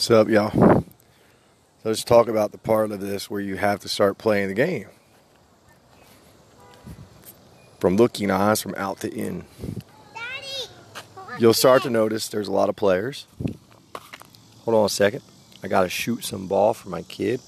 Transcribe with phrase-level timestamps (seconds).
[0.00, 0.50] What's up, y'all?
[0.50, 0.84] So
[1.84, 4.86] let's talk about the part of this where you have to start playing the game.
[7.80, 9.44] From looking eyes, from out to in.
[11.38, 13.26] You'll start to notice there's a lot of players.
[14.64, 15.20] Hold on a second.
[15.62, 17.42] I got to shoot some ball for my kid.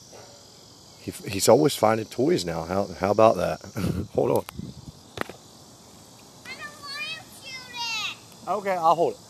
[1.00, 2.64] He, he's always finding toys now.
[2.64, 3.60] How, how about that?
[4.12, 4.44] Hold on.
[6.44, 8.52] I don't want to do that.
[8.52, 9.20] Okay, I'll hold it.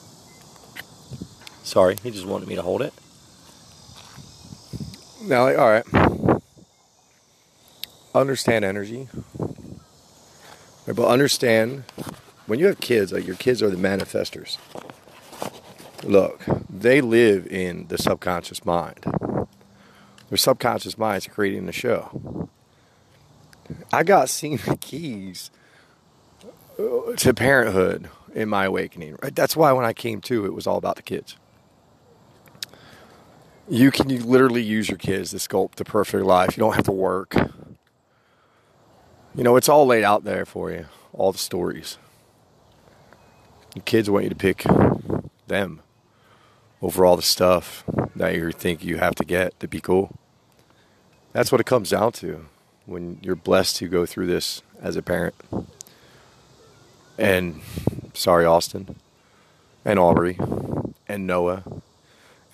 [1.63, 2.93] Sorry, he just wanted me to hold it.
[5.25, 6.41] Now, like, all right.
[8.15, 9.09] Understand energy.
[10.87, 11.85] But understand
[12.47, 14.59] when you have kids, like your kids are the manifestors.
[16.03, 19.05] Look, they live in the subconscious mind.
[20.29, 22.49] Their subconscious mind is creating the show.
[23.93, 25.51] I got seen the keys
[26.79, 29.17] uh, to parenthood in my awakening.
[29.23, 29.35] Right?
[29.35, 31.37] That's why when I came to, it was all about the kids.
[33.73, 36.59] You can literally use your kids to sculpt the perfect life.
[36.59, 37.35] You don't have to work.
[39.35, 41.97] You know, it's all laid out there for you, all the stories.
[43.75, 44.67] Your kids want you to pick
[45.47, 45.81] them
[46.83, 47.83] over all the stuff
[48.15, 50.19] that you think you have to get to be cool.
[51.33, 52.45] That's what it comes down to
[52.85, 55.35] when you're blessed to go through this as a parent.
[57.17, 57.63] And
[58.13, 58.97] sorry, Austin,
[59.83, 60.39] and Aubrey,
[61.09, 61.65] and Noah,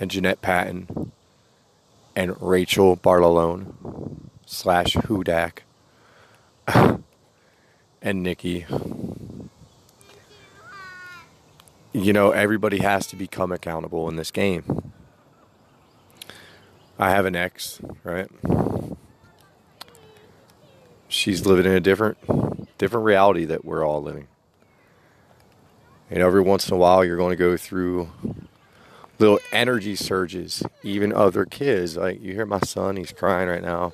[0.01, 1.13] and Jeanette Patton,
[2.15, 3.75] and Rachel Barlalone
[4.47, 5.61] slash Hudak,
[8.03, 8.67] and Nikki.
[11.93, 14.93] You know, everybody has to become accountable in this game.
[16.99, 18.29] I have an ex, right?
[21.09, 22.19] She's living in a different
[22.79, 24.29] different reality that we're all living.
[26.11, 28.11] And every once in a while you're going to go through
[29.19, 31.97] little energy surges, even other kids.
[31.97, 33.93] Like you hear my son, he's crying right now.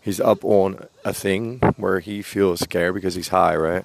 [0.00, 3.84] He's up on a thing where he feels scared because he's high, right?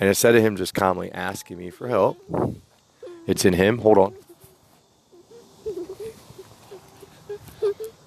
[0.00, 2.18] And instead of him just calmly asking me for help,
[3.26, 3.78] it's in him.
[3.78, 4.14] Hold on.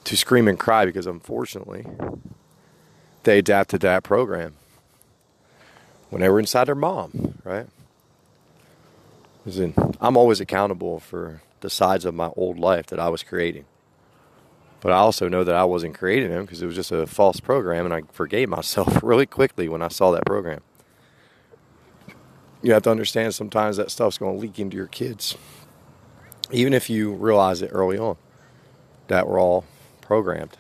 [0.04, 1.86] To scream and cry because unfortunately
[3.24, 4.56] they adapted that program
[6.10, 7.68] when they were inside their mom, right?
[10.02, 13.66] I'm always accountable for the sides of my old life that I was creating.
[14.82, 17.40] But I also know that I wasn't creating them because it was just a false
[17.40, 20.62] program, and I forgave myself really quickly when I saw that program.
[22.64, 25.38] You have to understand sometimes that stuff's going to leak into your kids,
[26.52, 28.18] even if you realize it early on
[29.08, 29.66] that we're all
[30.02, 30.58] programmed.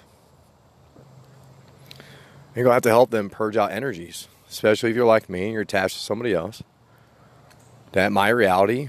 [2.56, 5.44] You're going to have to help them purge out energies, especially if you're like me
[5.44, 6.63] and you're attached to somebody else
[7.94, 8.88] that my reality,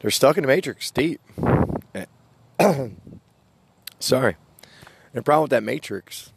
[0.00, 1.20] they're stuck in the matrix deep.
[3.98, 4.36] Sorry.
[5.12, 6.32] The problem with that matrix,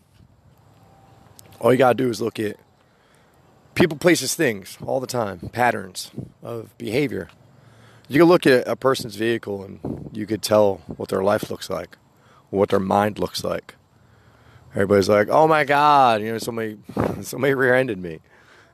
[1.60, 2.58] all you got to do is look at
[3.76, 7.30] people, places, things all the time, patterns of behavior.
[8.08, 11.70] You can look at a person's vehicle and you could tell what their life looks
[11.70, 11.98] like,
[12.50, 13.76] what their mind looks like.
[14.72, 16.80] Everybody's like, "Oh my God!" You know, somebody,
[17.22, 18.20] somebody rear-ended me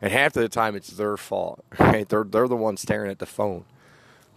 [0.02, 1.64] and half of the time it's their fault.
[1.80, 2.08] Right?
[2.08, 3.66] They're they're the ones staring at the phone.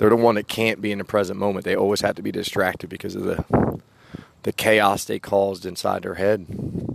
[0.02, 1.64] They're the one that can't be in the present moment.
[1.64, 3.78] They always have to be distracted because of the
[4.42, 6.44] the chaos they caused inside their head,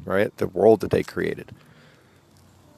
[0.04, 0.36] right?
[0.36, 1.54] The world that they created.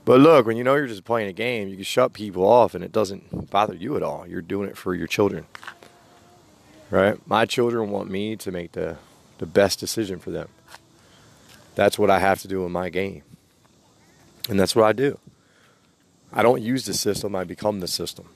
[0.06, 2.76] But look, when you know you're just playing a game, you can shut people off
[2.76, 4.28] and it doesn't bother you at all.
[4.28, 5.48] You're doing it for your children.
[6.92, 7.18] Right?
[7.28, 8.98] My children want me to make the,
[9.40, 10.50] the best decision for them.
[11.74, 13.24] That's what I have to do in my game.
[14.48, 15.18] And that's what I do.
[16.32, 18.30] I don't use the system, I become the system.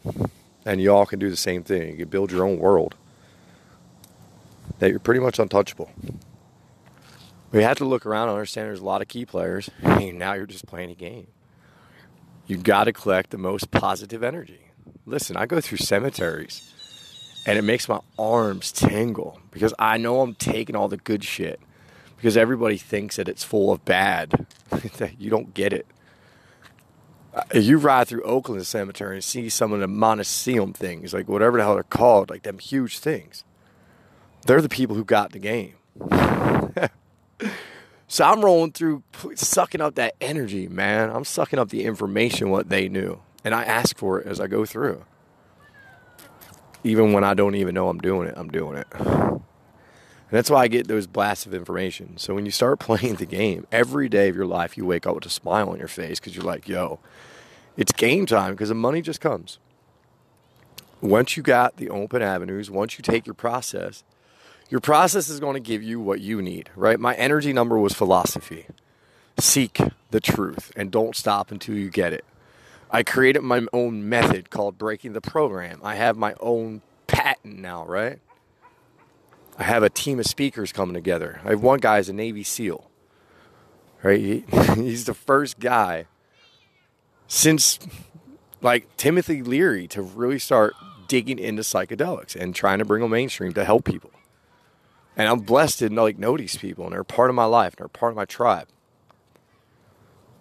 [0.66, 1.92] And you all can do the same thing.
[1.92, 2.96] You can build your own world
[4.80, 5.92] that you're pretty much untouchable.
[7.52, 9.70] We have to look around and understand there's a lot of key players.
[9.82, 11.28] And now you're just playing a game.
[12.48, 14.72] You got to collect the most positive energy.
[15.06, 16.74] Listen, I go through cemeteries
[17.46, 21.60] and it makes my arms tingle because I know I'm taking all the good shit
[22.18, 24.48] because everybody thinks that it's full of bad.
[25.20, 25.86] you don't get it.
[27.34, 31.58] Uh, you ride through Oakland Cemetery and see some of the mausoleum things, like whatever
[31.58, 33.44] the hell they're called, like them huge things.
[34.46, 35.76] They're the people who got the game.
[38.08, 39.04] so I'm rolling through,
[39.36, 41.10] sucking up that energy, man.
[41.10, 43.20] I'm sucking up the information, what they knew.
[43.44, 45.04] And I ask for it as I go through.
[46.84, 48.88] Even when I don't even know I'm doing it, I'm doing it.
[50.34, 52.18] And that's why I get those blasts of information.
[52.18, 55.14] So when you start playing the game, every day of your life, you wake up
[55.14, 56.98] with a smile on your face because you're like, yo,
[57.78, 59.60] it's game time because the money just comes.
[61.02, 64.04] once you got the open avenues, once you take your process,
[64.72, 67.00] your process is going to give you what you need, right?
[67.00, 68.66] My energy number was philosophy.
[69.38, 72.26] Seek the truth and don't stop until you get it.
[72.90, 75.80] I created my own method called breaking the program.
[75.84, 78.18] I have my own patent now, right?
[79.58, 81.42] I have a team of speakers coming together.
[81.46, 82.90] I have one guy is a Navy SEAL,
[84.02, 84.20] right?
[84.20, 84.46] He,
[84.76, 86.06] he's the first guy
[87.28, 87.80] since
[88.62, 90.74] like Timothy Leary to really start
[91.08, 94.12] digging into psychedelics and trying to bring them mainstream to help people.
[95.16, 97.80] And I'm blessed to like know these people and they're part of my life and
[97.80, 98.68] they're part of my tribe.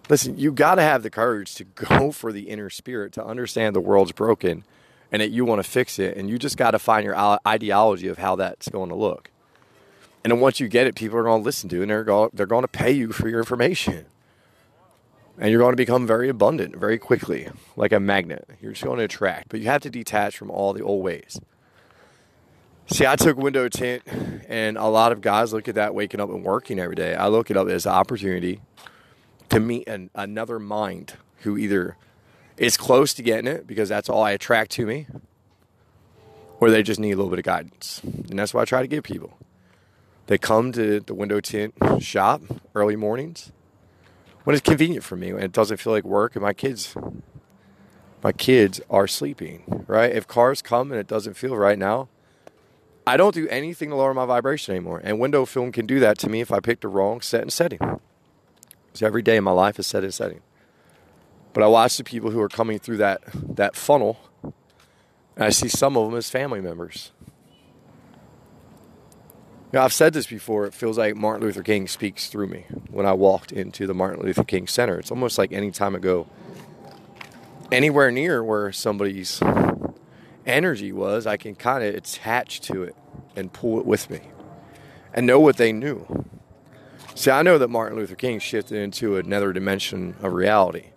[0.09, 3.75] Listen, you got to have the courage to go for the inner spirit to understand
[3.75, 4.63] the world's broken
[5.13, 6.17] and that you want to fix it.
[6.17, 7.15] And you just got to find your
[7.47, 9.29] ideology of how that's going to look.
[10.23, 12.03] And then once you get it, people are going to listen to it and they're
[12.03, 14.07] going, they're going to pay you for your information.
[15.37, 18.47] And you're going to become very abundant very quickly, like a magnet.
[18.59, 21.39] You're just going to attract, but you have to detach from all the old ways.
[22.87, 24.03] See, I took window tint,
[24.47, 27.15] and a lot of guys look at that waking up and working every day.
[27.15, 28.61] I look it up as an opportunity
[29.49, 31.97] to meet an, another mind who either
[32.57, 35.07] is close to getting it because that's all I attract to me,
[36.59, 38.01] or they just need a little bit of guidance.
[38.03, 39.37] And that's what I try to give people.
[40.27, 42.41] They come to the window tint shop
[42.73, 43.51] early mornings
[44.43, 46.95] when it's convenient for me and it doesn't feel like work and my kids
[48.23, 50.09] my kids are sleeping, right?
[50.09, 52.07] If cars come and it doesn't feel right now,
[53.05, 55.01] I don't do anything to lower my vibration anymore.
[55.03, 57.51] And window film can do that to me if I pick the wrong set and
[57.51, 57.79] setting.
[58.93, 60.39] So every day in my life is set and setting.
[61.53, 63.21] But I watch the people who are coming through that
[63.55, 67.11] that funnel, and I see some of them as family members.
[69.71, 70.65] You know, I've said this before.
[70.65, 74.23] It feels like Martin Luther King speaks through me when I walked into the Martin
[74.23, 74.99] Luther King Center.
[74.99, 76.27] It's almost like any time I go
[77.71, 79.41] anywhere near where somebody's
[80.45, 82.95] energy was, I can kind of attach to it
[83.35, 84.21] and pull it with me
[85.13, 86.25] and know what they knew.
[87.15, 90.92] See, I know that Martin Luther King shifted into another dimension of reality.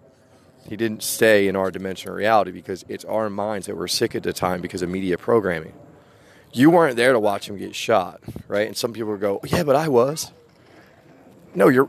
[0.69, 4.15] He didn't stay in our dimension of reality because it's our minds that were sick
[4.15, 5.73] at the time because of media programming.
[6.53, 8.67] You weren't there to watch him get shot, right?
[8.67, 10.33] And some people would go, "Yeah, but I was."
[11.55, 11.89] No, your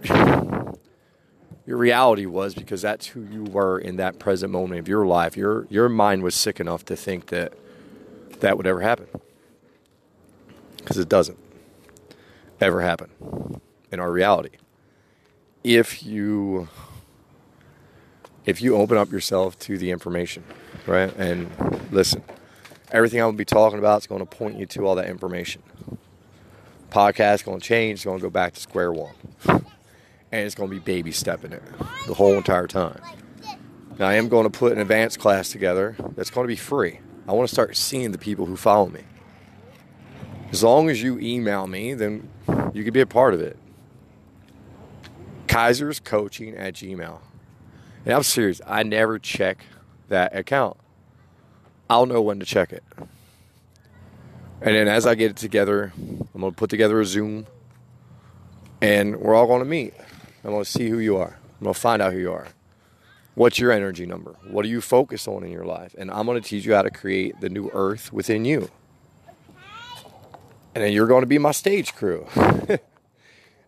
[1.66, 5.36] your reality was because that's who you were in that present moment of your life.
[5.36, 7.54] Your your mind was sick enough to think that
[8.40, 9.08] that would ever happen,
[10.78, 11.40] because it doesn't
[12.62, 13.10] ever happen
[13.92, 14.58] in our reality.
[15.64, 16.70] If you
[18.48, 20.44] if you open up yourself to the information,
[20.88, 21.52] right, and
[21.92, 22.24] listen,
[22.92, 25.10] everything I'm going to be talking about is going to point you to all that
[25.10, 25.62] information.
[26.90, 27.98] Podcast going to change.
[27.98, 29.14] It's going to go back to square one,
[29.48, 29.66] and
[30.32, 31.62] it's going to be baby stepping it
[32.08, 33.02] the whole entire time.
[34.00, 37.02] Now I am going to put an advanced class together that's going to be free.
[37.28, 39.02] I want to start seeing the people who follow me.
[40.52, 42.30] As long as you email me, then
[42.74, 43.58] you can be a part of it.
[45.48, 47.20] Kaiser's coaching at Gmail.
[48.06, 49.66] And I'm serious, I never check
[50.10, 50.78] that account.
[51.90, 52.84] I'll know when to check it.
[54.62, 57.48] And then as I get it together, I'm going to put together a Zoom
[58.82, 59.94] and we're all going to meet.
[60.44, 61.38] I'm going to see who you are.
[61.60, 62.48] I'm going to find out who you are.
[63.36, 64.36] What's your energy number?
[64.50, 65.96] What are you focused on in your life?
[65.98, 68.70] And I'm going to teach you how to create the new earth within you.
[70.74, 72.28] And then you're going to be my stage crew.
[72.36, 72.80] At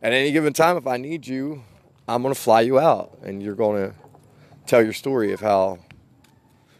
[0.01, 1.63] any given time, if I need you,
[2.07, 3.95] I'm going to fly you out and you're going to
[4.69, 5.79] tell your story of how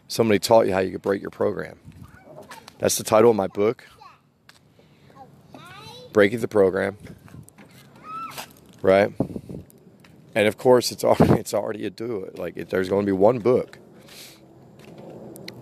[0.06, 1.78] somebody taught you how you could break your program.
[2.78, 3.84] That's the title of my book
[6.12, 6.96] Breaking the Program.
[8.80, 9.12] Right?
[10.36, 12.38] And of course, it's already, it's already a do it.
[12.38, 13.78] Like, there's going to be one book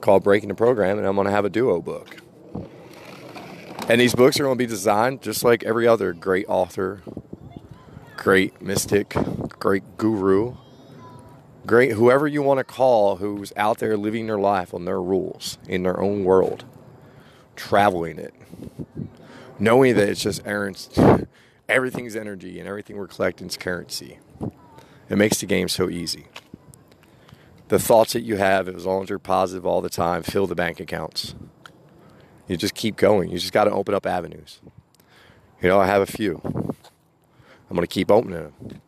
[0.03, 2.19] called Breaking the Program, and I'm going to have a duo book.
[3.89, 7.03] And these books are going to be designed just like every other great author
[8.19, 9.15] great mystic,
[9.61, 10.57] great guru,
[11.69, 15.59] great whoever you want to call who's out there living their life on their rules
[15.69, 16.65] in their own world,
[17.55, 18.35] traveling it,
[19.59, 20.89] knowing that it's just errands,
[21.69, 24.19] everything's energy and everything we're collecting is currency.
[25.11, 26.27] It makes the game so easy.
[27.69, 30.55] The thoughts that you have, as long as you're positive all the time, fill the
[30.55, 31.35] bank accounts.
[32.47, 33.29] You just keep going.
[33.31, 34.61] You just got to open up avenues.
[35.61, 36.41] You know, I have a few.
[36.45, 38.81] I'm going to keep opening them.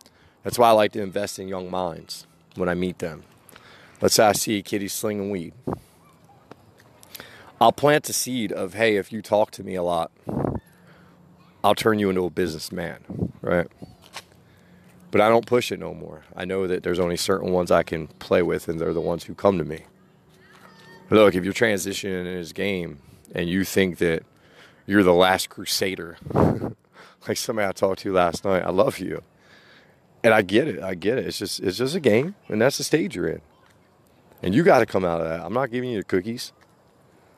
[0.43, 2.27] That's why I like to invest in young minds
[2.61, 3.25] when I meet them.
[4.00, 5.52] Let's say I see a kitty slinging weed.
[7.61, 10.11] I'll plant a seed of, hey, if you talk to me a lot,
[11.62, 13.00] I'll turn you into a businessman,
[13.43, 13.67] right?
[15.11, 16.23] But I don't push it no more.
[16.35, 19.25] I know that there's only certain ones I can play with, and they're the ones
[19.25, 19.85] who come to me.
[21.11, 23.00] Look, if you're transitioning in this game
[23.35, 24.23] and you think that
[24.87, 29.23] you're the last crusader, like somebody I talked to last night, I love you.
[30.23, 30.83] And I get it.
[30.83, 31.27] I get it.
[31.27, 33.41] It's just it's just a game, and that's the stage you're in.
[34.43, 35.41] And you got to come out of that.
[35.41, 36.53] I'm not giving you the cookies.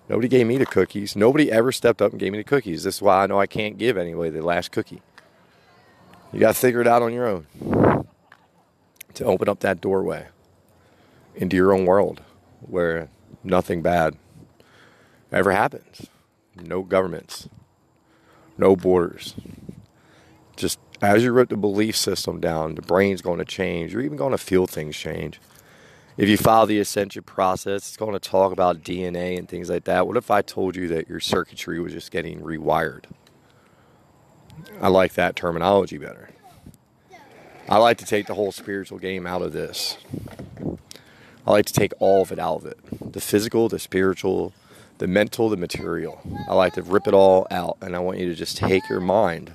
[0.08, 1.16] Nobody gave me the cookies.
[1.16, 2.84] Nobody ever stepped up and gave me the cookies.
[2.84, 5.00] This is why I know I can't give anybody the last cookie.
[6.32, 8.06] You got to figure it out on your own
[9.14, 10.26] to open up that doorway
[11.34, 12.20] into your own world
[12.60, 13.08] where
[13.44, 14.16] nothing bad
[15.30, 16.08] ever happens.
[16.56, 17.48] No governments,
[18.58, 19.34] no borders.
[20.56, 23.92] Just as you wrote the belief system down, the brain's going to change.
[23.92, 25.40] You're even going to feel things change.
[26.16, 29.84] If you follow the ascension process, it's going to talk about DNA and things like
[29.84, 30.06] that.
[30.06, 33.04] What if I told you that your circuitry was just getting rewired?
[34.80, 36.30] I like that terminology better.
[37.68, 39.96] I like to take the whole spiritual game out of this.
[41.46, 42.78] I like to take all of it out of it
[43.12, 44.52] the physical, the spiritual,
[44.98, 46.20] the mental, the material.
[46.48, 49.00] I like to rip it all out, and I want you to just take your
[49.00, 49.54] mind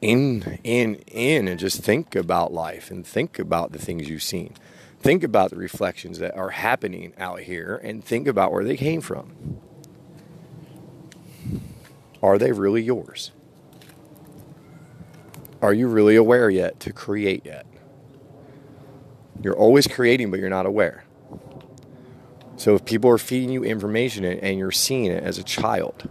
[0.00, 4.54] in, in, in, and just think about life and think about the things you've seen.
[5.00, 9.00] Think about the reflections that are happening out here and think about where they came
[9.00, 9.60] from.
[12.22, 13.30] Are they really yours?
[15.62, 17.66] Are you really aware yet to create yet?
[19.42, 21.04] You're always creating, but you're not aware.
[22.56, 26.08] So if people are feeding you information and you're seeing it as a child,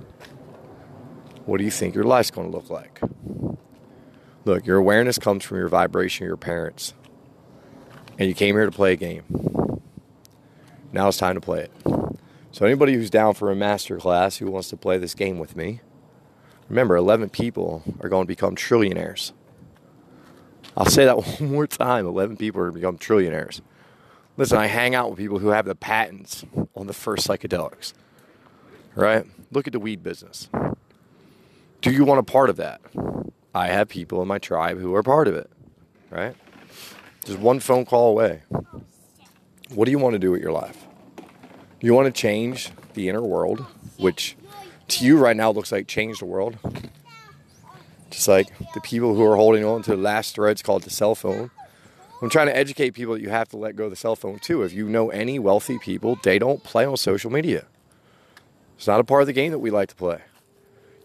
[1.45, 3.01] what do you think your life's going to look like?
[4.47, 6.93] Look, your awareness comes from your vibration your parents.
[8.17, 9.81] And you came here to play a game.
[10.93, 11.71] Now it's time to play it.
[12.53, 15.57] So anybody who's down for a master class who wants to play this game with
[15.57, 15.81] me,
[16.69, 19.33] remember 11 people are going to become trillionaires.
[20.77, 23.59] I'll say that one more time 11 people are going to become trillionaires.
[24.37, 27.91] Listen, I hang out with people who have the patents on the first psychedelics.
[28.95, 29.25] Right?
[29.51, 30.47] Look at the weed business.
[31.81, 32.79] Do you want a part of that?
[33.57, 35.49] I have people in my tribe who are part of it.
[36.09, 36.35] Right?
[37.25, 38.41] Just one phone call away.
[39.69, 40.85] What do you want to do with your life?
[41.81, 43.65] You want to change the inner world,
[43.97, 44.35] which
[44.89, 46.57] to you right now looks like change the world.
[48.09, 51.15] Just like the people who are holding on to the last threads called the cell
[51.15, 51.51] phone
[52.21, 54.39] I'm trying to educate people that you have to let go of the cell phone
[54.39, 54.63] too.
[54.63, 57.65] If you know any wealthy people, they don't play on social media.
[58.75, 60.21] It's not a part of the game that we like to play.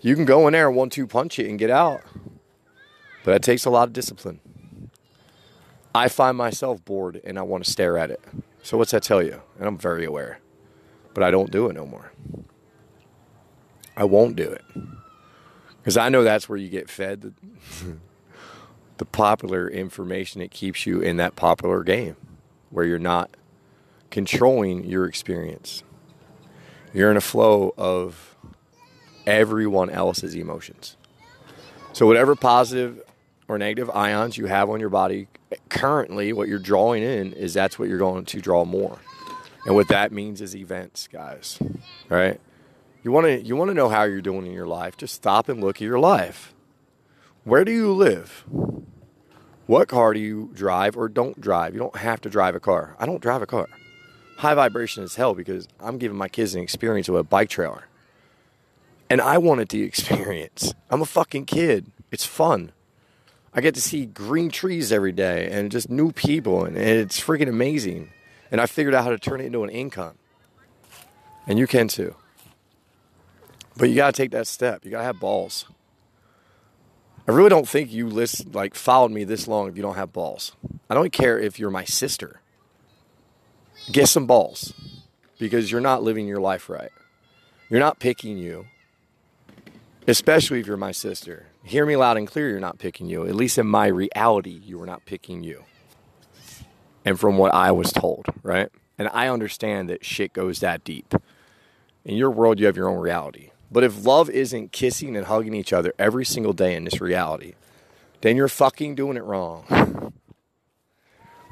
[0.00, 2.00] You can go in there and one two punch it and get out,
[3.24, 4.40] but that takes a lot of discipline.
[5.94, 8.20] I find myself bored and I want to stare at it.
[8.62, 9.42] So what's that tell you?
[9.58, 10.38] And I'm very aware,
[11.14, 12.12] but I don't do it no more.
[13.96, 14.64] I won't do it
[15.78, 17.34] because I know that's where you get fed.
[18.98, 22.16] the popular information that keeps you in that popular game
[22.70, 23.36] where you're not
[24.10, 25.82] controlling your experience.
[26.94, 28.36] You're in a flow of
[29.26, 30.96] everyone else's emotions.
[31.92, 33.02] So, whatever positive
[33.52, 35.28] or negative ions you have on your body,
[35.68, 38.99] currently what you're drawing in is that's what you're going to draw more.
[39.66, 41.59] And what that means is events, guys.
[42.09, 42.40] Right?
[43.04, 45.49] You want to you want to know how you're doing in your life, just stop
[45.49, 46.54] and look at your life.
[47.44, 48.44] Where do you live?
[49.66, 51.75] What car do you drive or don't drive?
[51.75, 52.97] You don't have to drive a car.
[52.99, 53.68] I don't drive a car.
[54.38, 57.88] High vibration is hell because I'm giving my kids an experience of a bike trailer.
[59.11, 60.75] And I wanted the experience.
[60.90, 61.90] I'm a fucking kid.
[62.11, 62.73] It's fun.
[63.54, 67.49] I get to see green trees every day and just new people, and it's freaking
[67.49, 68.11] amazing.
[68.50, 70.14] And I figured out how to turn it into an income.
[71.47, 72.14] And you can too.
[73.76, 74.85] But you got to take that step.
[74.85, 75.66] You got to have balls.
[77.26, 80.12] I really don't think you listen, like followed me this long if you don't have
[80.12, 80.52] balls.
[80.90, 82.40] I don't care if you're my sister.
[83.90, 84.73] Get some balls
[85.38, 86.90] because you're not living your life right.
[87.68, 88.66] You're not picking you,
[90.06, 91.47] especially if you're my sister.
[91.64, 93.26] Hear me loud and clear, you're not picking you.
[93.26, 95.64] At least in my reality, you are not picking you.
[97.04, 98.69] And from what I was told, right?
[98.99, 101.14] And I understand that shit goes that deep.
[102.04, 103.50] In your world, you have your own reality.
[103.71, 107.54] But if love isn't kissing and hugging each other every single day in this reality,
[108.21, 110.12] then you're fucking doing it wrong.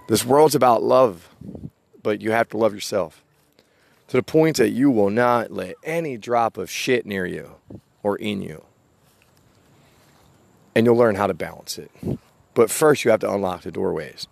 [0.08, 1.28] This world's about love,
[2.02, 3.24] but you have to love yourself
[4.08, 7.54] to the point that you will not let any drop of shit near you
[8.02, 8.64] or in you.
[10.74, 11.90] And you'll learn how to balance it.
[12.54, 14.26] But first, you have to unlock the doorways.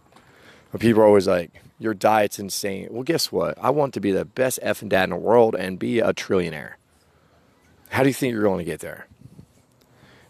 [0.71, 2.89] But people are always like, your diet's insane.
[2.91, 3.57] Well, guess what?
[3.61, 6.75] I want to be the best effing dad in the world and be a trillionaire.
[7.91, 9.07] How do you think you're going to get there?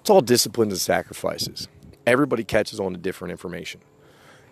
[0.00, 1.68] It's all disciplines and sacrifices.
[2.06, 3.80] Everybody catches on to different information.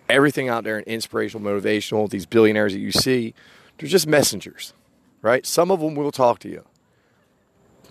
[0.09, 3.33] Everything out there in inspirational, motivational, these billionaires that you see,
[3.77, 4.73] they're just messengers,
[5.21, 5.45] right?
[5.45, 6.63] Some of them will talk to you,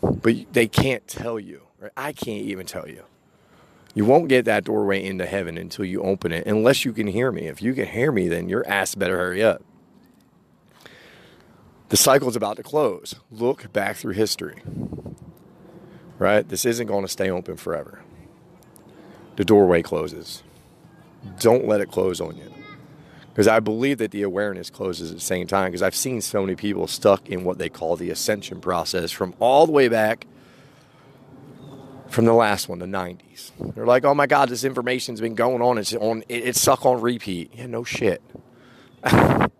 [0.00, 1.92] but they can't tell you, right?
[1.96, 3.04] I can't even tell you.
[3.97, 7.33] You won't get that doorway into heaven until you open it, unless you can hear
[7.33, 7.47] me.
[7.47, 9.62] If you can hear me, then your ass better hurry up.
[11.88, 13.15] The cycle's about to close.
[13.31, 14.62] Look back through history,
[16.19, 16.47] right?
[16.47, 18.03] This isn't going to stay open forever.
[19.37, 20.43] The doorway closes.
[21.38, 22.53] Don't let it close on you
[23.31, 25.71] because I believe that the awareness closes at the same time.
[25.71, 29.35] Because I've seen so many people stuck in what they call the ascension process from
[29.41, 30.26] all the way back
[32.16, 33.52] from the last one, the 90s.
[33.75, 35.76] They're like, oh my God, this information's been going on.
[35.76, 36.25] It's on.
[36.30, 37.52] It's stuck on repeat.
[37.54, 38.23] Yeah, no shit.
[39.04, 39.50] Are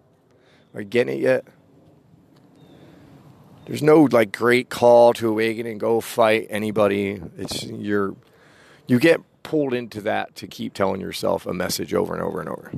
[0.75, 1.44] you getting it yet?
[3.66, 7.20] There's no like great call to awaken and go fight anybody.
[7.36, 8.16] It's you're
[8.86, 12.48] you get pulled into that to keep telling yourself a message over and over and
[12.48, 12.68] over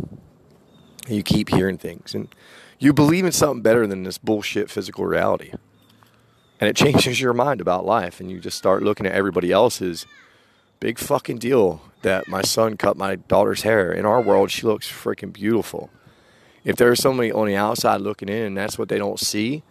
[1.06, 2.34] And you keep hearing things and
[2.80, 5.52] you believe in something better than this bullshit physical reality.
[6.60, 10.06] And it changes your mind about life and you just start looking at everybody else's
[10.80, 13.92] big fucking deal that my son cut my daughter's hair.
[13.92, 15.90] In our world, she looks freaking beautiful.
[16.64, 19.62] If there's somebody on the outside looking in and that's what they don't see,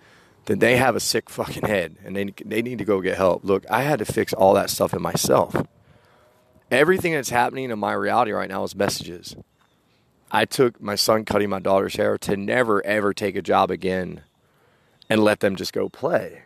[0.46, 3.44] then they have a sick fucking head and they, they need to go get help.
[3.44, 5.56] Look, I had to fix all that stuff in myself.
[6.70, 9.36] Everything that's happening in my reality right now is messages.
[10.29, 14.22] I took my son cutting my daughter's hair to never ever take a job again
[15.10, 16.44] and let them just go play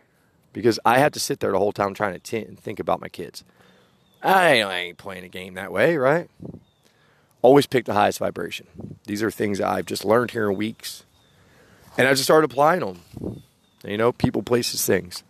[0.52, 3.08] because I had to sit there the whole time trying to t- think about my
[3.08, 3.44] kids.
[4.22, 6.30] I ain't playing a game that way, right?
[7.40, 8.66] Always pick the highest vibration.
[9.06, 11.04] These are things I've just learned here in weeks,
[11.98, 13.42] and I just started applying them.
[13.84, 15.24] You know, people, places, things.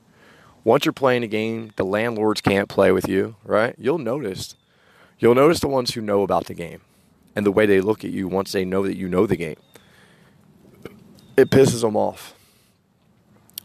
[0.64, 3.75] Once you're playing a game, the landlords can't play with you, right?
[3.79, 4.57] You'll notice.
[5.19, 6.83] You'll notice the ones who know about the game
[7.35, 9.57] and the way they look at you once they know that you know the game.
[11.37, 12.35] It pisses them off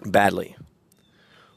[0.05, 0.55] badly.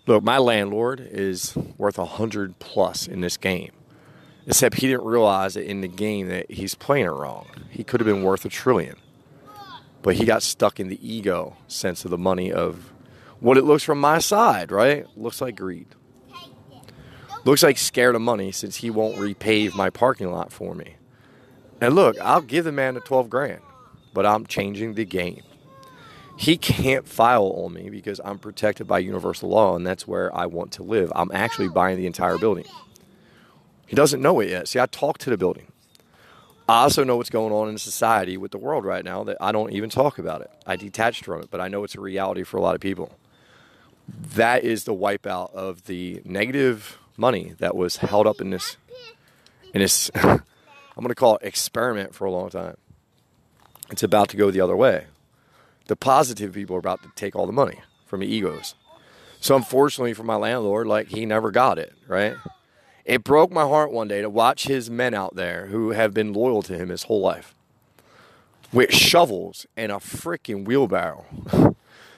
[0.07, 3.73] Look, my landlord is worth a hundred plus in this game.
[4.47, 7.47] Except he didn't realize that in the game that he's playing it wrong.
[7.69, 8.97] He could have been worth a trillion.
[10.03, 12.93] But he got stuck in the ego sense of the money of
[13.39, 15.07] what it looks from my side, right?
[15.17, 15.87] Looks like greed.
[17.45, 20.97] Looks like scared of money since he won't repave my parking lot for me.
[21.81, 23.63] And look, I'll give the man the 12 grand,
[24.13, 25.43] but I'm changing the game.
[26.41, 30.47] He can't file on me because I'm protected by universal law, and that's where I
[30.47, 31.13] want to live.
[31.15, 32.65] I'm actually buying the entire building.
[33.87, 34.67] He doesn't know it yet.
[34.67, 35.67] See, I talk to the building.
[36.67, 39.53] I also know what's going on in society with the world right now that I
[39.53, 40.51] don't even talk about it.
[40.67, 43.13] I detached from it, but I know it's a reality for a lot of people.
[44.09, 48.79] That is the wipeout of the negative money that was held up in this
[49.75, 50.41] in this I'm
[50.97, 52.79] going to call it experiment for a long time.
[53.91, 55.05] It's about to go the other way.
[55.91, 58.77] The positive people are about to take all the money from the egos.
[59.41, 62.37] So unfortunately for my landlord, like he never got it, right?
[63.05, 66.33] It broke my heart one day to watch his men out there who have been
[66.33, 67.57] loyal to him his whole life
[68.73, 71.25] with shovels and a freaking wheelbarrow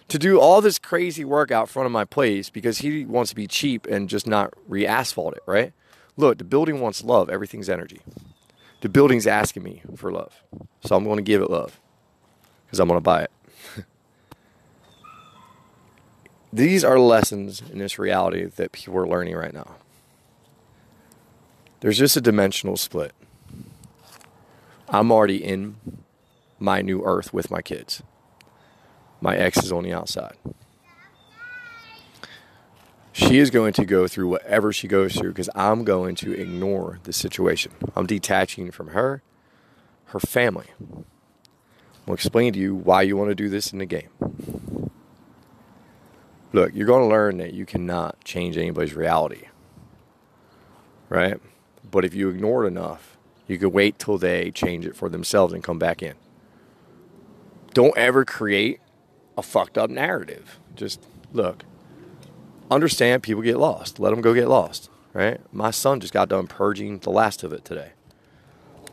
[0.09, 3.37] to do all this crazy work out front of my place because he wants to
[3.37, 5.73] be cheap and just not re asphalt it, right?
[6.19, 8.03] Look, the building wants love, everything's energy
[8.83, 10.43] the building's asking me for love.
[10.85, 11.81] So I'm going to give it love
[12.67, 13.31] because I'm going to buy it.
[16.53, 19.77] These are lessons in this reality that people are learning right now.
[21.81, 23.13] There's just a dimensional split.
[24.89, 25.77] I'm already in
[26.59, 28.03] my new earth with my kids.
[29.21, 30.37] My ex is on the outside
[33.13, 36.99] she is going to go through whatever she goes through because I'm going to ignore
[37.05, 37.73] the situation.
[37.95, 39.23] I'm detaching from her,
[40.07, 40.67] her family.
[42.13, 44.11] I'll explain to you why you want to do this in the game.
[46.53, 49.47] Look, you're going to learn that you cannot change anybody's reality,
[51.09, 51.41] right?
[51.91, 55.55] But if you ignore it enough, you can wait till they change it for themselves
[55.55, 56.13] and come back in.
[57.73, 58.81] Don't ever create
[59.39, 60.61] a fucked up narrative.
[60.77, 61.65] Just look,
[62.71, 63.99] understand people get lost.
[63.99, 65.41] Let them go get lost, right?
[65.51, 67.93] My son just got done purging the last of it today.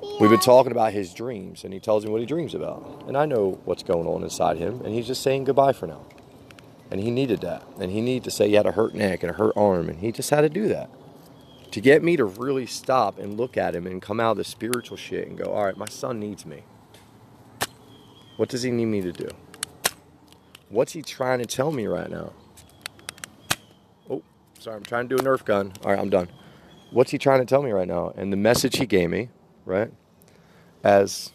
[0.01, 3.03] We've been talking about his dreams, and he tells me what he dreams about.
[3.07, 6.05] And I know what's going on inside him, and he's just saying goodbye for now.
[6.89, 7.63] And he needed that.
[7.79, 9.99] And he needed to say he had a hurt neck and a hurt arm, and
[9.99, 10.89] he just had to do that.
[11.71, 14.43] To get me to really stop and look at him and come out of the
[14.43, 16.63] spiritual shit and go, all right, my son needs me.
[18.37, 19.29] What does he need me to do?
[20.69, 22.33] What's he trying to tell me right now?
[24.09, 24.23] Oh,
[24.59, 25.73] sorry, I'm trying to do a Nerf gun.
[25.83, 26.29] All right, I'm done.
[26.91, 28.13] What's he trying to tell me right now?
[28.15, 29.29] And the message he gave me,
[29.69, 29.91] right,
[30.83, 31.31] as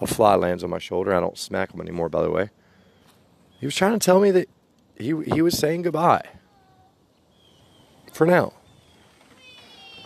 [0.00, 2.50] a fly lands on my shoulder, I don't smack him anymore, by the way.
[3.58, 4.48] He was trying to tell me that
[4.96, 6.28] he he was saying goodbye
[8.12, 8.52] for now.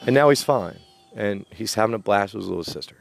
[0.07, 0.79] And now he's fine.
[1.15, 2.97] And he's having a blast with his little sister.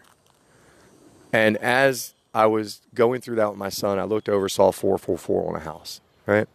[1.31, 5.49] And as I was going through that with my son, I looked over, saw 444
[5.49, 6.47] on a house, right?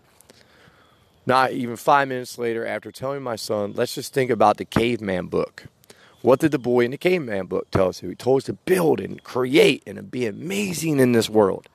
[1.27, 5.27] Not even five minutes later, after telling my son, let's just think about the caveman
[5.27, 5.67] book.
[6.23, 8.01] What did the boy in the caveman book tell us?
[8.01, 11.69] He told us to build and create and be amazing in this world.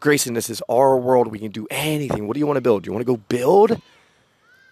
[0.00, 1.28] Grayson, this is our world.
[1.28, 2.26] We can do anything.
[2.26, 2.82] What do you want to build?
[2.82, 3.72] Do you want to go build?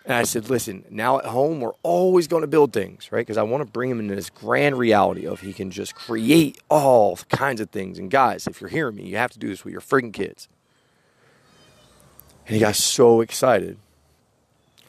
[0.06, 3.20] And I said, listen, now at home, we're always going to build things, right?
[3.20, 6.58] Because I want to bring him into this grand reality of he can just create
[6.70, 7.98] all kinds of things.
[7.98, 10.48] And guys, if you're hearing me, you have to do this with your freaking kids.
[12.46, 13.76] And he got so excited.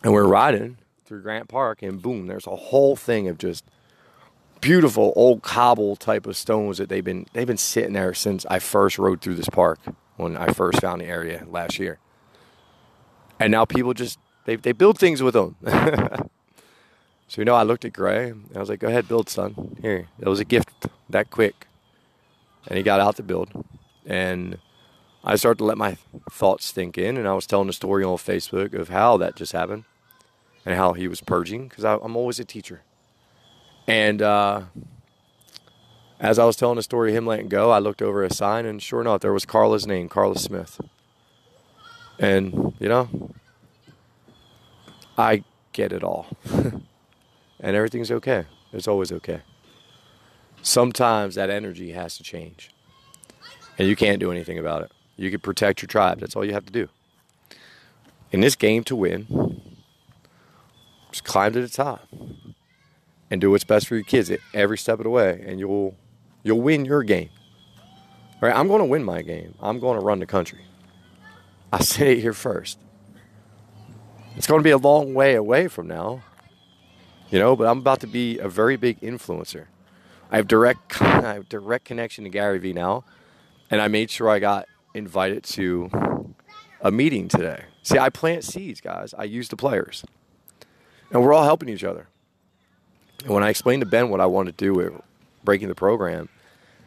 [0.01, 3.65] And we're riding through Grant Park, and boom, there's a whole thing of just
[4.61, 8.59] beautiful old cobble type of stones that they've been they've been sitting there since I
[8.59, 9.79] first rode through this park
[10.17, 11.99] when I first found the area last year.
[13.39, 15.55] And now people just they they build things with them.
[17.27, 18.29] so you know, I looked at Gray.
[18.29, 19.77] And I was like, "Go ahead, build, son.
[19.81, 21.67] Here, it was a gift that quick."
[22.67, 23.49] And he got out to build,
[24.05, 24.57] and
[25.23, 25.97] I started to let my
[26.29, 29.53] thoughts sink in, and I was telling a story on Facebook of how that just
[29.53, 29.85] happened,
[30.65, 32.81] and how he was purging because I'm always a teacher.
[33.89, 34.65] And uh,
[36.19, 38.67] as I was telling the story of him letting go, I looked over a sign,
[38.67, 40.79] and sure enough, there was Carla's name, Carla Smith.
[42.19, 43.31] And you know,
[45.17, 46.27] I get it all.
[46.51, 46.85] and
[47.59, 48.45] everything's okay.
[48.71, 49.41] It's always okay.
[50.61, 52.69] Sometimes that energy has to change.
[53.79, 54.91] And you can't do anything about it.
[55.17, 56.19] You can protect your tribe.
[56.19, 56.89] That's all you have to do.
[58.31, 59.61] In this game to win,
[61.11, 62.07] just climb to the top
[63.31, 65.95] and do what's best for your kids every step of the way and you'll
[66.43, 67.29] you'll win your game.
[68.41, 68.55] Right?
[68.55, 69.55] I'm going to win my game.
[69.59, 70.61] I'm going to run the country.
[71.71, 72.79] I say it here first.
[74.35, 76.23] It's going to be a long way away from now,
[77.29, 79.65] you know, but I'm about to be a very big influencer.
[80.31, 83.03] I have direct, I have direct connection to Gary Vee now,
[83.69, 86.33] and I made sure I got invited to
[86.81, 87.65] a meeting today.
[87.83, 89.13] See, I plant seeds, guys.
[89.17, 90.05] I use the players,
[91.11, 92.07] and we're all helping each other.
[93.23, 94.93] And when I explained to Ben what I wanted to do with
[95.43, 96.29] breaking the program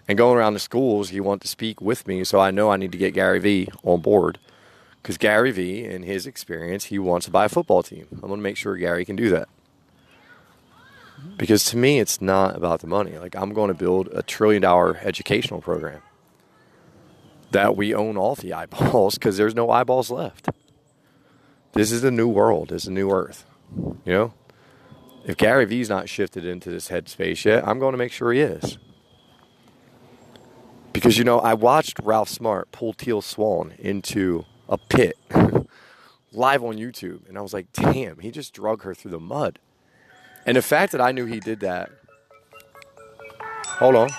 [0.08, 2.76] and going around the schools, he wanted to speak with me, so I know I
[2.76, 4.38] need to get Gary Vee on board
[5.02, 8.06] because Gary Vee, in his experience, he wants to buy a football team.
[8.12, 9.48] I'm going to make sure Gary can do that.
[11.36, 13.18] Because to me, it's not about the money.
[13.18, 16.02] Like, I'm going to build a trillion dollar educational program
[17.50, 20.48] that we own all the eyeballs because there's no eyeballs left.
[21.72, 23.44] This is a new world, it's a new earth.
[24.04, 24.34] You know?
[25.24, 28.40] If Gary Vee's not shifted into this headspace yet, I'm going to make sure he
[28.40, 28.78] is.
[30.92, 35.16] Because, you know, I watched Ralph Smart pull Teal Swan into a pit
[36.32, 37.28] live on YouTube.
[37.28, 39.58] And I was like, damn, he just drug her through the mud.
[40.44, 41.90] And the fact that I knew he did that.
[43.66, 44.10] Hold on.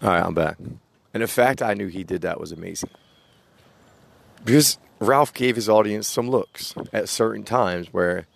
[0.00, 0.56] All right, I'm back.
[1.14, 2.90] And the fact I knew he did that was amazing.
[4.44, 8.26] Because Ralph gave his audience some looks at certain times where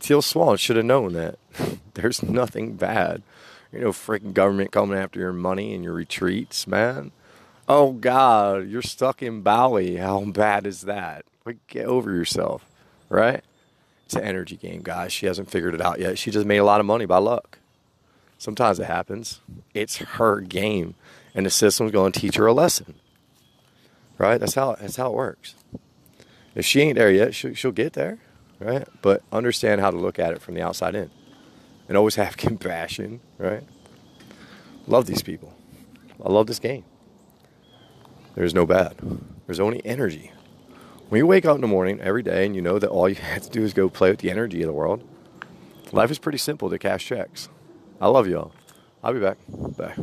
[0.00, 1.38] Teal Swan should have known that
[1.94, 3.22] there's nothing bad.
[3.72, 7.12] You know, freaking government coming after your money and your retreats, man.
[7.68, 9.96] Oh God, you're stuck in Bali.
[9.96, 11.24] How bad is that?
[11.46, 12.66] Like, get over yourself,
[13.08, 13.44] right?
[14.06, 15.12] It's an energy game, guys.
[15.12, 16.18] She hasn't figured it out yet.
[16.18, 17.60] She just made a lot of money by luck.
[18.38, 19.40] Sometimes it happens.
[19.72, 20.96] It's her game,
[21.34, 22.94] and the system's going to teach her a lesson.
[24.18, 24.38] Right?
[24.38, 25.54] That's how that's how it works.
[26.54, 28.18] If she ain't there yet, she'll, she'll get there
[28.60, 28.86] right?
[29.02, 31.10] But understand how to look at it from the outside in
[31.88, 33.64] and always have compassion, right?
[34.86, 35.54] Love these people.
[36.24, 36.84] I love this game.
[38.34, 38.96] There's no bad,
[39.46, 40.30] there's only energy.
[41.08, 43.14] When you wake up in the morning every day and you know that all you
[43.16, 45.02] have to do is go play with the energy of the world,
[45.90, 47.48] life is pretty simple to cash checks.
[48.00, 48.52] I love y'all.
[49.02, 49.38] I'll be back.
[49.48, 49.94] Bye.